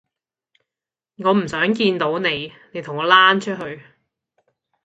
[1.17, 3.83] 我唔想見到你，你同我躝出去